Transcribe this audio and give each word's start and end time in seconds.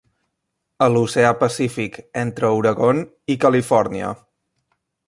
A 0.85 0.87
l'Oceà 0.93 1.33
Pacífic 1.43 2.01
entre 2.25 2.53
Oregon 2.61 3.05
i 3.35 3.39
Califòrnia. 3.47 4.15